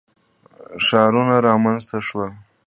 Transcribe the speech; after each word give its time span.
ښارونه 0.85 1.35
رامنځته 1.47 1.97
شول. 2.07 2.31